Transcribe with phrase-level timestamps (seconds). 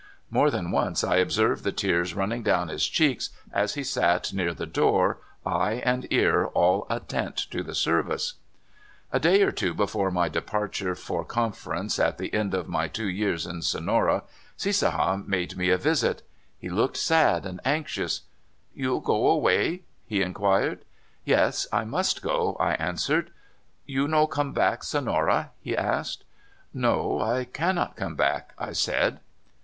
[0.31, 4.51] More than once I observed the tears running down his cheeks as he sat near
[4.51, 8.33] the door, eye and ear all attent to the service.
[9.11, 12.91] A da}^ or two before my departure for Confer ence, at the end of m}^
[12.91, 14.23] two years in Sonora,
[14.57, 16.23] Cis saha made me a visit.
[16.57, 18.21] He looked sad and anxious.
[18.73, 20.83] "You go way?" he inquired.
[21.25, 23.29] "Yes; I must go," I answered."
[23.95, 26.23] You no come back Sonora?" he asked."
[26.73, 29.19] No; I cannot come back," I said.